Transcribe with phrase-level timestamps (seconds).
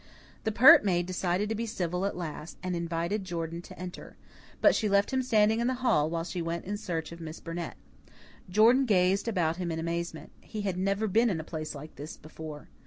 [0.45, 4.15] The pert maid decided to be civil at least, and invited Jordan to enter.
[4.59, 7.39] But she left him standing in the hall while she went in search of Miss
[7.39, 7.77] Burnett.
[8.49, 10.31] Jordan gazed about him in amazement.
[10.41, 12.67] He had never been in any place like this before.